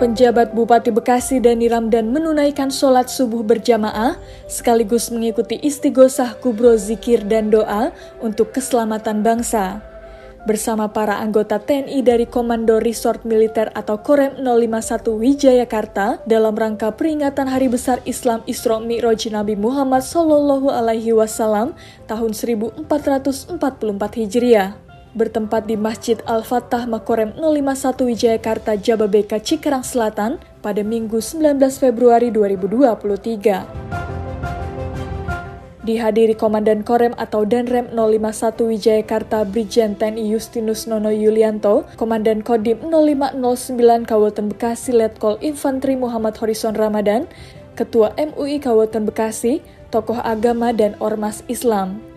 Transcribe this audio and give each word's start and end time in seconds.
Penjabat 0.00 0.56
Bupati 0.56 0.88
Bekasi 0.88 1.44
Dani 1.44 1.68
Ramdan 1.68 2.08
menunaikan 2.08 2.72
sholat 2.72 3.12
subuh 3.12 3.44
berjamaah 3.44 4.16
sekaligus 4.48 5.12
mengikuti 5.12 5.60
istighosah 5.60 6.40
kubro 6.40 6.72
zikir 6.80 7.20
dan 7.28 7.52
doa 7.52 7.92
untuk 8.24 8.48
keselamatan 8.56 9.20
bangsa. 9.20 9.84
Bersama 10.48 10.88
para 10.88 11.20
anggota 11.20 11.60
TNI 11.60 12.00
dari 12.00 12.24
Komando 12.24 12.80
Resort 12.80 13.28
Militer 13.28 13.68
atau 13.76 14.00
Korem 14.00 14.40
051 14.40 15.20
Wijayakarta 15.20 16.24
dalam 16.24 16.56
rangka 16.56 16.96
peringatan 16.96 17.52
Hari 17.52 17.68
Besar 17.68 18.00
Islam 18.08 18.40
Isra 18.48 18.80
Mi'raj 18.80 19.28
Nabi 19.28 19.52
Muhammad 19.52 20.00
Sallallahu 20.00 20.72
Alaihi 20.72 21.12
Wasallam 21.12 21.76
tahun 22.08 22.32
1444 22.32 22.88
Hijriah 24.16 24.89
bertempat 25.12 25.66
di 25.66 25.74
Masjid 25.74 26.18
Al-Fatah 26.26 26.86
Makorem 26.86 27.34
051 27.34 28.06
Wijayakarta, 28.06 28.78
Jababeka, 28.78 29.42
Cikarang 29.42 29.82
Selatan 29.82 30.38
pada 30.62 30.86
Minggu 30.86 31.18
19 31.18 31.58
Februari 31.78 32.30
2023. 32.30 33.90
Dihadiri 35.80 36.36
Komandan 36.36 36.84
Korem 36.84 37.16
atau 37.16 37.48
Danrem 37.48 37.88
051 37.90 38.68
Wijayakarta 38.68 39.48
Brigjen 39.48 39.96
TNI 39.96 40.28
Justinus 40.28 40.84
Nono 40.84 41.08
Yulianto, 41.08 41.88
Komandan 41.96 42.44
Kodim 42.44 42.78
0509 42.84 44.04
Kabupaten 44.04 44.46
Bekasi 44.52 44.92
Letkol 44.92 45.40
Infanteri 45.40 45.96
Muhammad 45.96 46.36
Horizon 46.36 46.76
Ramadan, 46.76 47.24
Ketua 47.80 48.12
MUI 48.20 48.60
Kabupaten 48.60 49.08
Bekasi, 49.08 49.64
tokoh 49.88 50.20
agama 50.20 50.70
dan 50.76 51.00
ormas 51.00 51.40
Islam. 51.48 52.09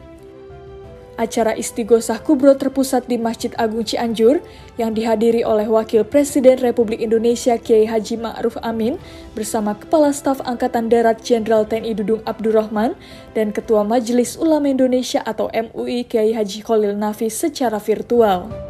Acara 1.13 1.53
Istighosah 1.53 2.25
Kubro 2.25 2.57
terpusat 2.57 3.05
di 3.05 3.21
Masjid 3.21 3.53
Agung 3.61 3.85
Cianjur 3.85 4.41
yang 4.81 4.97
dihadiri 4.97 5.45
oleh 5.45 5.69
Wakil 5.69 6.01
Presiden 6.01 6.57
Republik 6.57 6.97
Indonesia 6.97 7.53
Kiai 7.59 7.85
Haji 7.85 8.17
Ma'ruf 8.17 8.57
Amin 8.65 8.97
bersama 9.37 9.77
Kepala 9.77 10.09
Staf 10.09 10.41
Angkatan 10.41 10.89
Darat 10.89 11.21
Jenderal 11.21 11.69
TNI 11.69 11.93
Dudung 11.93 12.21
Abdurrahman 12.25 12.97
dan 13.37 13.53
Ketua 13.53 13.85
Majelis 13.85 14.39
Ulama 14.41 14.71
Indonesia 14.71 15.21
atau 15.21 15.53
MUI 15.53 16.09
Kiai 16.09 16.33
Haji 16.33 16.65
Khalil 16.65 16.97
Nafis 16.97 17.37
secara 17.37 17.77
virtual. 17.77 18.62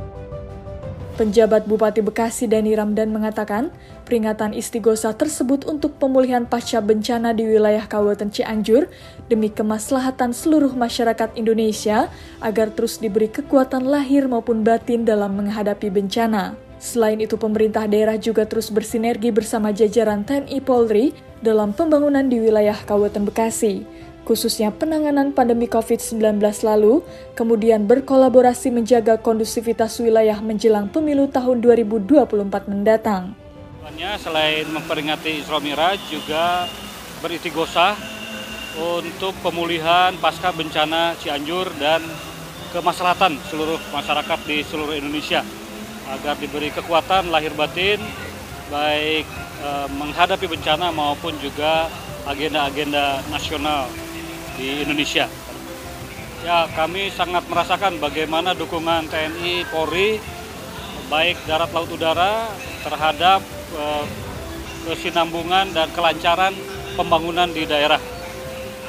Penjabat 1.14 1.70
Bupati 1.70 2.02
Bekasi 2.02 2.50
Dani 2.50 2.74
Ramdan 2.74 3.14
mengatakan, 3.14 3.70
peringatan 4.02 4.50
istighosa 4.50 5.14
tersebut 5.14 5.62
untuk 5.70 6.02
pemulihan 6.02 6.42
pasca 6.42 6.82
bencana 6.82 7.38
di 7.38 7.46
wilayah 7.46 7.86
Kabupaten 7.86 8.34
Cianjur 8.34 8.90
demi 9.30 9.54
kemaslahatan 9.54 10.34
seluruh 10.34 10.74
masyarakat 10.74 11.38
Indonesia 11.38 12.10
agar 12.42 12.74
terus 12.74 12.98
diberi 12.98 13.30
kekuatan 13.30 13.86
lahir 13.86 14.26
maupun 14.26 14.66
batin 14.66 15.06
dalam 15.06 15.38
menghadapi 15.38 15.94
bencana. 15.94 16.58
Selain 16.82 17.22
itu, 17.22 17.38
pemerintah 17.38 17.86
daerah 17.86 18.18
juga 18.18 18.50
terus 18.50 18.74
bersinergi 18.74 19.30
bersama 19.30 19.70
jajaran 19.70 20.26
TNI 20.26 20.66
Polri 20.66 21.14
dalam 21.46 21.78
pembangunan 21.78 22.26
di 22.26 22.42
wilayah 22.42 22.76
Kabupaten 22.90 23.30
Bekasi 23.30 23.86
khususnya 24.24 24.72
penanganan 24.72 25.36
pandemi 25.36 25.68
COVID-19 25.68 26.40
lalu, 26.64 27.04
kemudian 27.36 27.84
berkolaborasi 27.84 28.72
menjaga 28.72 29.20
kondusivitas 29.20 30.00
wilayah 30.00 30.40
menjelang 30.40 30.88
pemilu 30.88 31.28
tahun 31.28 31.60
2024 31.60 32.72
mendatang. 32.72 33.36
Selain 34.20 34.66
memperingati 34.68 35.44
Isra 35.44 35.60
Miraj 35.60 36.00
juga 36.10 36.66
beristighosah 37.22 37.96
untuk 38.80 39.38
pemulihan 39.46 40.18
pasca 40.18 40.50
bencana 40.50 41.14
Cianjur 41.22 41.70
dan 41.78 42.02
kemaslahatan 42.74 43.38
seluruh 43.54 43.78
masyarakat 43.94 44.40
di 44.50 44.66
seluruh 44.66 44.98
Indonesia 44.98 45.46
agar 46.10 46.36
diberi 46.42 46.74
kekuatan 46.74 47.30
lahir 47.30 47.54
batin 47.54 48.02
baik 48.74 49.30
eh, 49.62 49.88
menghadapi 49.94 50.50
bencana 50.50 50.90
maupun 50.90 51.38
juga 51.38 51.86
agenda-agenda 52.26 53.22
nasional 53.30 53.86
di 54.58 54.86
Indonesia. 54.86 55.26
Ya, 56.44 56.68
kami 56.76 57.08
sangat 57.16 57.48
merasakan 57.48 58.04
bagaimana 58.04 58.52
dukungan 58.52 59.08
TNI 59.08 59.64
Polri 59.72 60.20
baik 61.08 61.40
darat 61.48 61.72
laut 61.72 61.88
udara 61.88 62.52
terhadap 62.84 63.40
eh, 63.80 64.06
kesinambungan 64.84 65.72
dan 65.72 65.88
kelancaran 65.96 66.52
pembangunan 67.00 67.48
di 67.48 67.64
daerah. 67.64 68.02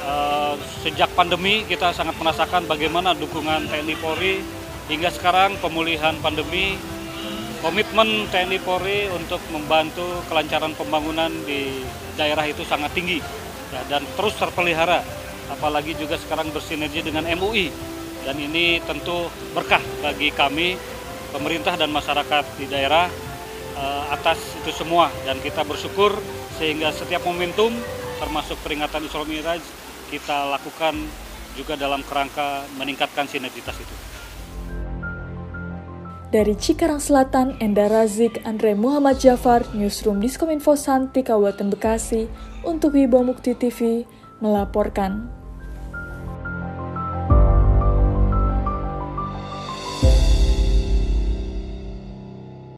Eh, 0.05 0.53
sejak 0.83 1.15
pandemi 1.15 1.63
kita 1.63 1.95
sangat 1.95 2.19
merasakan 2.19 2.67
bagaimana 2.67 3.15
dukungan 3.15 3.71
TNI 3.71 3.95
Polri 4.03 4.43
hingga 4.91 5.09
sekarang 5.09 5.57
pemulihan 5.63 6.13
pandemi 6.19 6.77
komitmen 7.65 8.29
TNI 8.29 8.59
Polri 8.61 9.09
untuk 9.09 9.41
membantu 9.49 10.21
kelancaran 10.29 10.77
pembangunan 10.77 11.31
di 11.47 11.81
daerah 12.13 12.45
itu 12.45 12.61
sangat 12.61 12.93
tinggi 12.93 13.17
ya, 13.73 13.81
dan 13.89 14.05
terus 14.13 14.37
terpelihara 14.37 15.01
apalagi 15.51 15.93
juga 15.97 16.17
sekarang 16.17 16.49
bersinergi 16.49 17.05
dengan 17.05 17.25
MUI 17.25 17.69
dan 18.25 18.35
ini 18.41 18.81
tentu 18.81 19.29
berkah 19.53 19.81
bagi 20.01 20.33
kami 20.33 20.75
pemerintah 21.29 21.77
dan 21.77 21.93
masyarakat 21.93 22.43
di 22.57 22.65
daerah 22.65 23.05
uh, 23.77 24.03
atas 24.15 24.39
itu 24.63 24.71
semua 24.73 25.11
dan 25.27 25.37
kita 25.43 25.61
bersyukur 25.61 26.15
sehingga 26.57 26.89
setiap 26.89 27.21
momentum 27.27 27.75
termasuk 28.17 28.57
peringatan 28.63 29.05
Isra 29.05 29.27
Miraj 29.27 29.61
kita 30.09 30.49
lakukan 30.55 30.95
juga 31.55 31.79
dalam 31.79 32.03
kerangka 32.03 32.67
meningkatkan 32.75 33.27
sinergitas 33.27 33.75
itu. 33.79 33.95
Dari 36.35 36.51
Cikarang 36.51 36.99
Selatan, 36.99 37.55
Enda 37.63 37.87
Razik, 37.87 38.43
Andre 38.43 38.75
Muhammad 38.75 39.23
Jafar, 39.23 39.63
Newsroom 39.71 40.19
Diskominfo 40.19 40.75
Santi, 40.75 41.23
Kabupaten 41.23 41.71
Bekasi, 41.71 42.27
untuk 42.67 42.99
Wibawa 42.99 43.31
Mukti 43.31 43.55
TV, 43.55 44.03
melaporkan. 44.39 45.31